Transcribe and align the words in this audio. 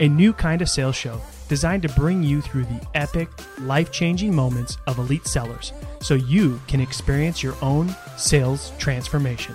a 0.00 0.08
new 0.08 0.32
kind 0.32 0.62
of 0.62 0.68
sales 0.68 0.96
show 0.96 1.20
designed 1.48 1.82
to 1.82 1.88
bring 1.90 2.22
you 2.22 2.40
through 2.40 2.64
the 2.64 2.80
epic, 2.94 3.28
life 3.60 3.92
changing 3.92 4.34
moments 4.34 4.78
of 4.86 4.98
elite 4.98 5.26
sellers 5.26 5.74
so 6.00 6.14
you 6.14 6.58
can 6.66 6.80
experience 6.80 7.42
your 7.42 7.54
own 7.60 7.94
sales 8.16 8.72
transformation. 8.78 9.54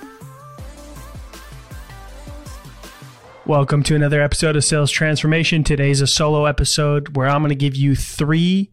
Welcome 3.47 3.81
to 3.83 3.95
another 3.95 4.21
episode 4.21 4.55
of 4.55 4.63
Sales 4.63 4.91
Transformation. 4.91 5.63
Today's 5.63 6.01
a 6.01 6.07
solo 6.07 6.45
episode 6.45 7.15
where 7.15 7.27
I'm 7.27 7.41
going 7.41 7.49
to 7.49 7.55
give 7.55 7.75
you 7.75 7.95
three 7.95 8.71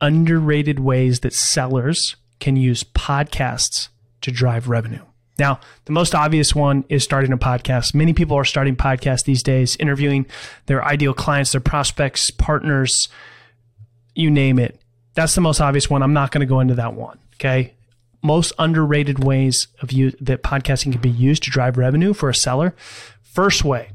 underrated 0.00 0.78
ways 0.78 1.20
that 1.20 1.34
sellers 1.34 2.16
can 2.40 2.56
use 2.56 2.82
podcasts 2.82 3.88
to 4.22 4.30
drive 4.30 4.68
revenue. 4.68 5.07
Now, 5.38 5.60
the 5.84 5.92
most 5.92 6.14
obvious 6.14 6.54
one 6.54 6.84
is 6.88 7.04
starting 7.04 7.32
a 7.32 7.38
podcast. 7.38 7.94
Many 7.94 8.12
people 8.12 8.36
are 8.36 8.44
starting 8.44 8.74
podcasts 8.76 9.24
these 9.24 9.42
days, 9.42 9.76
interviewing 9.76 10.26
their 10.66 10.84
ideal 10.84 11.14
clients, 11.14 11.52
their 11.52 11.60
prospects, 11.60 12.30
partners, 12.30 13.08
you 14.14 14.30
name 14.30 14.58
it. 14.58 14.80
That's 15.14 15.34
the 15.34 15.40
most 15.40 15.60
obvious 15.60 15.88
one. 15.88 16.02
I'm 16.02 16.12
not 16.12 16.32
going 16.32 16.40
to 16.40 16.46
go 16.46 16.60
into 16.60 16.74
that 16.74 16.94
one. 16.94 17.18
Okay. 17.34 17.74
Most 18.22 18.52
underrated 18.58 19.22
ways 19.22 19.68
of 19.80 19.92
you 19.92 20.10
that 20.20 20.42
podcasting 20.42 20.90
can 20.90 21.00
be 21.00 21.10
used 21.10 21.44
to 21.44 21.50
drive 21.50 21.78
revenue 21.78 22.12
for 22.12 22.28
a 22.28 22.34
seller. 22.34 22.74
First 23.22 23.64
way, 23.64 23.90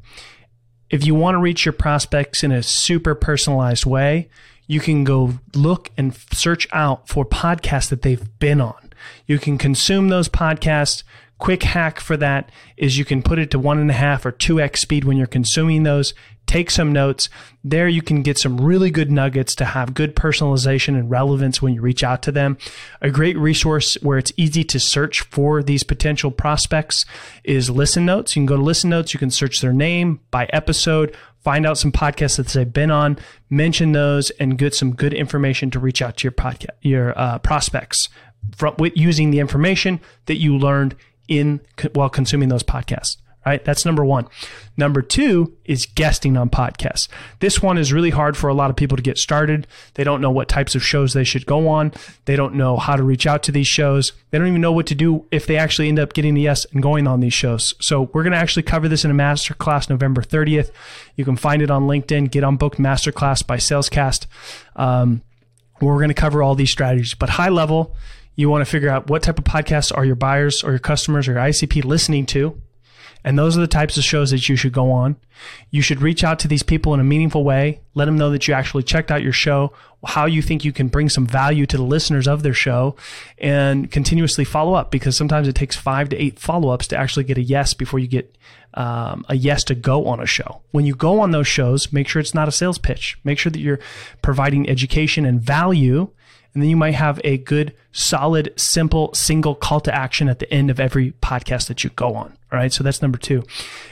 if 0.89 1.05
you 1.05 1.13
want 1.13 1.35
to 1.35 1.39
reach 1.39 1.66
your 1.66 1.73
prospects 1.73 2.44
in 2.44 2.53
a 2.53 2.63
super 2.63 3.16
personalized 3.16 3.85
way, 3.85 4.30
you 4.66 4.80
can 4.80 5.03
go 5.03 5.33
look 5.53 5.89
and 5.97 6.16
search 6.31 6.67
out 6.72 7.09
for 7.09 7.25
podcasts 7.25 7.89
that 7.89 8.02
they've 8.02 8.39
been 8.39 8.61
on. 8.61 8.94
You 9.28 9.39
can 9.39 9.57
consume 9.57 10.07
those 10.07 10.30
podcasts. 10.30 11.03
Quick 11.44 11.63
hack 11.63 11.99
for 11.99 12.16
that 12.16 12.49
is 12.77 12.97
you 12.97 13.03
can 13.03 13.22
put 13.22 13.38
it 13.38 13.52
to 13.52 13.59
one 13.59 13.77
and 13.77 13.89
a 13.89 13.94
half 13.94 14.25
or 14.25 14.31
two 14.31 14.61
X 14.61 14.80
speed 14.80 15.03
when 15.03 15.17
you're 15.17 15.27
consuming 15.27 15.83
those. 15.83 16.13
Take 16.45 16.72
some 16.72 16.94
notes. 16.94 17.27
There 17.66 17.89
you 17.89 18.02
can 18.02 18.22
get 18.22 18.38
some 18.38 18.61
really 18.61 18.89
good 18.89 19.11
nuggets 19.11 19.53
to 19.55 19.66
have 19.66 19.94
good 19.94 20.16
personalization 20.16 20.97
and 20.97 21.11
relevance 21.11 21.61
when 21.61 21.73
you 21.73 21.81
reach 21.81 22.02
out 22.02 22.22
to 22.22 22.31
them. 22.31 22.58
A 23.02 23.09
great 23.09 23.38
resource 23.38 23.95
where 23.95 24.17
it's 24.17 24.31
easy 24.38 24.63
to 24.63 24.80
search 24.80 25.19
for 25.19 25.61
these 25.61 25.83
potential 25.83 26.31
prospects 26.31 27.03
is 27.44 27.69
Listen 27.69 28.05
Notes. 28.05 28.38
You 28.38 28.39
can 28.39 28.45
go 28.45 28.55
to 28.55 28.63
Listen 28.63 28.91
Notes. 28.91 29.13
You 29.13 29.19
can 29.19 29.29
search 29.29 29.59
their 29.59 29.73
name 29.73 30.22
by 30.31 30.45
episode, 30.53 31.13
find 31.44 31.66
out 31.66 31.78
some 31.78 31.91
podcasts 31.91 32.38
that 32.38 32.47
they've 32.47 32.72
been 32.72 32.89
on, 32.89 33.19
mention 33.50 33.91
those, 33.91 34.29
and 34.29 34.57
get 34.57 34.73
some 34.73 34.95
good 34.95 35.13
information 35.13 35.72
to 35.72 35.79
reach 35.79 36.01
out 36.01 36.16
to 36.16 36.23
your 36.23 36.31
podcast, 36.31 36.69
your 36.81 37.19
uh, 37.19 37.38
prospects 37.39 38.07
from 38.56 38.75
with 38.78 38.95
using 38.95 39.31
the 39.31 39.39
information 39.39 40.00
that 40.25 40.38
you 40.38 40.57
learned 40.57 40.95
in 41.28 41.61
while 41.94 42.09
consuming 42.09 42.50
those 42.50 42.63
podcasts. 42.63 43.17
Right, 43.45 43.63
that's 43.66 43.85
number 43.85 44.06
one. 44.06 44.28
Number 44.78 45.01
two 45.01 45.57
is 45.66 45.85
guesting 45.85 46.38
on 46.38 46.50
podcasts. 46.50 47.09
This 47.41 47.61
one 47.61 47.78
is 47.78 47.91
really 47.91 48.11
hard 48.11 48.38
for 48.38 48.47
a 48.47 48.53
lot 48.53 48.69
of 48.69 48.78
people 48.78 48.95
to 48.95 49.03
get 49.03 49.17
started. 49.17 49.67
They 49.95 50.06
don't 50.06 50.22
know 50.22 50.31
what 50.31 50.47
types 50.47 50.75
of 50.75 50.83
shows 50.83 51.12
they 51.12 51.25
should 51.25 51.45
go 51.45 51.67
on. 51.67 51.91
They 52.23 52.38
don't 52.38 52.56
know 52.56 52.78
how 52.78 52.95
to 52.95 53.03
reach 53.03 53.28
out 53.28 53.44
to 53.44 53.51
these 53.51 53.67
shows. 53.67 54.13
They 54.29 54.38
don't 54.38 54.47
even 54.47 54.62
know 54.62 54.72
what 54.72 54.88
to 54.88 54.95
do 54.95 55.25
if 55.29 55.45
they 55.45 55.57
actually 55.57 55.89
end 55.89 56.00
up 56.00 56.13
getting 56.13 56.35
the 56.35 56.41
yes 56.41 56.66
and 56.72 56.81
going 56.81 57.06
on 57.06 57.19
these 57.19 57.33
shows. 57.33 57.73
So 57.81 58.03
we're 58.13 58.23
going 58.23 58.31
to 58.31 58.39
actually 58.39 58.63
cover 58.63 58.88
this 58.88 59.03
in 59.03 59.12
a 59.12 59.13
masterclass 59.13 59.89
November 59.89 60.22
30th. 60.22 60.72
You 61.17 61.25
can 61.25 61.35
find 61.35 61.62
it 61.62 61.69
on 61.69 61.83
LinkedIn. 61.83 62.31
Get 62.31 62.45
on 62.45 62.56
booked 62.56 62.79
masterclass 62.79 63.45
by 63.45 63.57
Salescast. 63.57 64.25
Um, 64.78 65.22
we're 65.81 65.97
going 65.97 66.07
to 66.07 66.13
cover 66.13 66.41
all 66.41 66.56
these 66.56 66.72
strategies, 66.72 67.13
but 67.13 67.28
high 67.28 67.50
level, 67.50 67.94
you 68.35 68.49
want 68.49 68.66
to 68.66 68.69
figure 68.69 68.89
out 68.89 69.09
what 69.09 69.23
type 69.23 69.38
of 69.38 69.44
podcasts 69.44 69.95
are 69.95 70.05
your 70.05 70.16
buyers 70.16 70.63
or 70.63 70.71
your 70.71 70.79
customers 70.79 71.27
or 71.27 71.33
your 71.33 71.41
ICP 71.41 71.83
listening 71.83 72.25
to. 72.27 72.59
And 73.25 73.39
those 73.39 73.57
are 73.57 73.61
the 73.61 73.67
types 73.67 73.95
of 73.97 74.03
shows 74.03 74.31
that 74.31 74.49
you 74.49 74.55
should 74.57 74.73
go 74.73 74.91
on. 74.91 75.16
You 75.71 75.81
should 75.81 76.01
reach 76.01 76.23
out 76.23 76.39
to 76.39 76.47
these 76.47 76.63
people 76.63 76.94
in 76.94 76.99
a 76.99 77.05
meaningful 77.05 77.45
way. 77.45 77.79
Let 77.94 78.05
them 78.05 78.17
know 78.17 78.29
that 78.31 78.47
you 78.47 78.53
actually 78.53 78.83
checked 78.83 79.11
out 79.11 79.23
your 79.23 79.31
show, 79.31 79.71
how 80.05 80.25
you 80.25 80.41
think 80.41 80.66
you 80.66 80.73
can 80.73 80.89
bring 80.89 81.07
some 81.07 81.25
value 81.25 81.66
to 81.67 81.77
the 81.77 81.83
listeners 81.83 82.27
of 82.27 82.44
their 82.44 82.53
show, 82.53 82.97
and 83.38 83.89
continuously 83.89 84.44
follow 84.44 84.73
up 84.73 84.91
because 84.91 85.15
sometimes 85.15 85.47
it 85.47 85.55
takes 85.55 85.75
five 85.75 86.09
to 86.09 86.21
eight 86.21 86.38
follow 86.38 86.69
ups 86.69 86.88
to 86.88 86.97
actually 86.97 87.23
get 87.23 87.38
a 87.38 87.41
yes 87.41 87.73
before 87.73 88.00
you 88.00 88.07
get 88.07 88.38
um, 88.73 89.25
a 89.29 89.35
yes 89.35 89.63
to 89.65 89.75
go 89.75 90.05
on 90.07 90.19
a 90.19 90.25
show. 90.25 90.61
When 90.71 90.85
you 90.85 90.95
go 90.95 91.21
on 91.21 91.31
those 91.31 91.47
shows, 91.47 91.94
make 91.94 92.09
sure 92.09 92.19
it's 92.19 92.33
not 92.33 92.50
a 92.50 92.51
sales 92.51 92.77
pitch. 92.77 93.17
Make 93.23 93.39
sure 93.39 93.51
that 93.51 93.59
you're 93.59 93.79
providing 94.21 94.67
education 94.69 95.25
and 95.25 95.39
value 95.39 96.09
and 96.53 96.62
then 96.62 96.69
you 96.69 96.78
might 96.78 96.94
have 96.94 97.19
a 97.24 97.38
good, 97.38 97.74
solid, 97.91 98.53
simple, 98.56 99.14
single 99.14 99.56
call 99.56 99.80
to 99.81 99.94
action 99.94 100.30
at 100.30 100.40
the 100.40 100.52
end 100.53 100.69
of 100.69 100.80
every 100.80 101.12
podcast 101.14 101.68
that 101.68 101.84
you 101.84 101.90
go 101.91 102.14
on. 102.16 102.38
All 102.52 102.59
right. 102.59 102.72
So 102.72 102.84
that's 102.84 103.02
number 103.02 103.18
two. 103.18 103.44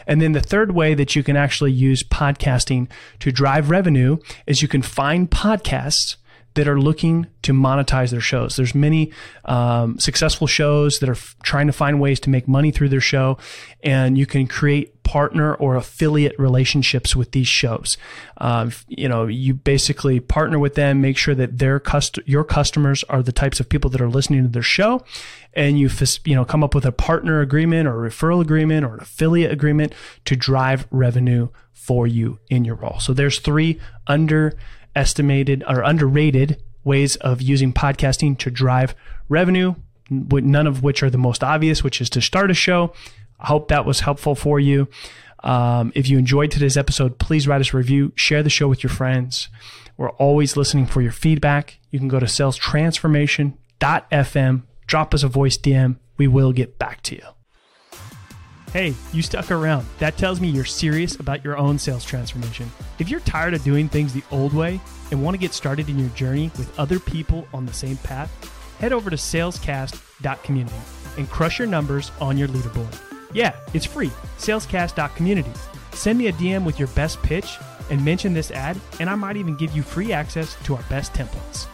And 0.06 0.22
then 0.22 0.34
the 0.34 0.42
third 0.42 0.72
way 0.72 0.94
that 0.94 1.16
you 1.16 1.24
can 1.24 1.36
actually 1.36 1.72
use 1.72 2.04
podcasting 2.04 2.88
to 3.20 3.32
drive 3.32 3.72
revenue 3.72 4.18
is 4.46 4.62
you 4.62 4.68
can 4.68 4.84
find 4.84 5.30
podcasts 5.30 6.18
that 6.54 6.68
are 6.68 6.80
looking 6.80 7.28
to 7.44 7.54
monetize 7.54 8.12
their 8.12 8.22
shows. 8.22 8.56
There's 8.58 8.76
many 8.76 9.12
um, 9.46 9.98
successful 10.00 10.48
shows 10.48 11.00
that 11.00 11.10
are 11.10 11.14
f- 11.14 11.36
trying 11.44 11.68
to 11.68 11.74
find 11.74 12.00
ways 12.00 12.20
to 12.22 12.30
make 12.30 12.48
money 12.48 12.72
through 12.72 12.90
their 12.90 13.00
show, 13.00 13.38
and 13.84 14.18
you 14.18 14.26
can 14.26 14.48
create 14.48 15.01
partner 15.04 15.54
or 15.56 15.76
affiliate 15.76 16.38
relationships 16.38 17.16
with 17.16 17.32
these 17.32 17.48
shows. 17.48 17.98
Um, 18.38 18.72
you 18.88 19.08
know, 19.08 19.28
you 19.28 19.54
basically 19.54 20.20
partner 20.20 20.60
with 20.60 20.76
them, 20.76 21.02
make 21.02 21.18
sure 21.18 21.36
that 21.36 21.58
their 21.58 21.80
cust- 21.80 22.20
your 22.26 22.44
customers 22.44 23.04
are 23.06 23.24
the 23.24 23.32
types 23.32 23.60
of 23.60 23.70
people 23.70 23.90
that 23.92 24.02
are 24.02 24.10
listening 24.10 24.44
to 24.44 24.50
their 24.50 24.62
show, 24.62 25.04
and 25.54 25.80
you 25.80 25.90
you 26.26 26.36
know 26.36 26.46
come 26.46 26.64
up 26.64 26.76
with 26.76 26.86
a 26.86 26.92
partner 26.92 27.42
agreement 27.42 27.88
or 27.88 28.06
a 28.06 28.10
referral 28.10 28.42
agreement 28.42 28.86
or 28.86 28.96
an 28.96 29.02
affiliate 29.02 29.52
agreement 29.52 29.94
to 30.26 30.36
drive 30.36 30.88
revenue 30.92 31.50
for 31.74 32.08
you 32.08 32.40
in 32.50 32.64
your 32.64 32.76
role. 32.76 33.00
So 33.00 33.14
there's 33.14 33.40
three 33.40 33.80
under 34.08 34.54
estimated 34.96 35.64
or 35.68 35.82
underrated 35.82 36.62
ways 36.84 37.16
of 37.18 37.42
using 37.42 37.74
podcasting 37.74 38.38
to 38.40 38.52
drive 38.52 38.96
revenue, 39.30 39.76
none 40.10 40.68
of 40.68 40.84
which 40.84 41.04
are 41.04 41.10
the 41.10 41.18
most 41.18 41.44
obvious, 41.44 41.84
which 41.84 42.02
is 42.02 42.10
to 42.12 42.22
start 42.22 42.52
a 42.52 42.54
show. 42.54 42.94
I 43.41 43.47
hope 43.47 43.69
that 43.69 43.85
was 43.85 44.02
helpful 44.02 44.35
for 44.35 44.59
you. 44.59 44.88
Um, 45.44 45.91
if 45.96 46.07
you 46.07 46.19
enjoyed 46.19 46.52
today's 46.52 46.78
episode, 46.78 47.18
please 47.18 47.47
write 47.47 47.62
us 47.62 47.74
a 47.74 47.78
review, 47.78 48.12
share 48.16 48.44
the 48.44 48.50
show 48.50 48.68
with 48.68 48.84
your 48.84 48.91
friends. 48.91 49.50
We're 49.97 50.12
always 50.12 50.56
listening 50.56 50.85
for 50.85 51.02
your 51.02 51.12
feedback. 51.12 51.79
You 51.90 51.97
can 52.00 52.07
go 52.07 52.19
to 52.19 52.28
salestransformation.fm, 52.28 54.61
drop 54.88 55.14
us 55.14 55.23
a 55.23 55.28
voice 55.28 55.58
DM. 55.58 55.97
We 56.17 56.28
will 56.28 56.53
get 56.53 56.78
back 56.78 57.02
to 57.03 57.16
you. 57.16 57.23
Hey, 58.72 58.93
you 59.11 59.22
stuck 59.22 59.52
around. 59.52 59.85
That 59.99 60.17
tells 60.17 60.40
me 60.40 60.47
you're 60.47 60.64
serious 60.64 61.20
about 61.20 61.44
your 61.44 61.58
own 61.58 61.78
sales 61.78 62.05
transformation. 62.05 62.72
If 62.99 63.09
you're 63.09 63.20
tired 63.22 63.53
of 63.53 63.66
doing 63.66 63.90
things 63.90 64.14
the 64.14 64.23
old 64.32 64.53
way 64.53 64.79
and 65.11 65.22
want 65.22 65.35
to 65.35 65.40
get 65.40 65.53
started 65.53 65.90
in 65.90 65.99
your 65.99 66.08
journey 66.09 66.52
with 66.58 66.79
other 66.79 66.99
people 66.99 67.46
on 67.53 67.66
the 67.66 67.73
same 67.73 67.97
path, 67.97 68.32
head 68.79 68.94
over 68.94 69.09
to 69.09 69.17
salescast.community 69.17 70.76
and 71.17 71.29
crush 71.29 71.59
your 71.59 71.67
numbers 71.67 72.14
on 72.22 72.37
your 72.37 72.47
leaderboard. 72.47 73.10
Yeah, 73.34 73.56
it's 73.74 73.86
free. 73.86 74.12
Salescast.community. 74.38 75.52
Send 75.94 76.18
me 76.18 76.28
a 76.28 76.34
DM 76.34 76.66
with 76.66 76.80
your 76.80 76.88
best 76.90 77.22
pitch 77.22 77.58
and 77.90 78.04
mention 78.04 78.34
this 78.34 78.52
ad, 78.52 78.80
and 79.00 79.10
I 79.10 79.16
might 79.16 79.38
even 79.38 79.56
give 79.56 79.76
you 79.76 79.84
free 79.84 80.14
access 80.14 80.56
to 80.64 80.76
our 80.76 80.84
best 80.84 81.14
templates. 81.14 81.68